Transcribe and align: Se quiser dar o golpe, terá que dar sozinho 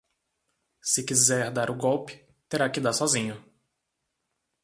Se 0.91 1.03
quiser 1.05 1.51
dar 1.51 1.69
o 1.69 1.75
golpe, 1.77 2.27
terá 2.49 2.67
que 2.71 2.81
dar 2.81 2.91
sozinho 2.91 3.39